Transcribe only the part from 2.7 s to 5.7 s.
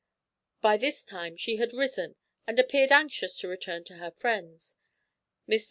anxious to return to her friends. Mr.